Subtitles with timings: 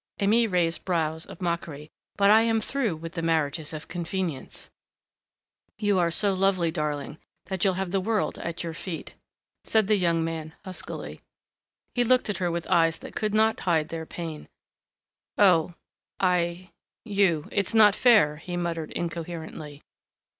[0.19, 1.91] Aimée raised brows of mockery.
[2.17, 4.71] "But I am through with the marriages of convenience"
[5.77, 9.13] "You're so lovely, darling, that you'll have the world at your feet,"
[9.63, 11.21] said the young man huskily.
[11.93, 14.49] He looked at her with eyes that could not hide their pain.
[15.37, 15.75] "Oh,
[16.19, 16.71] I
[17.05, 19.83] you it's not fair" he muttered incoherently.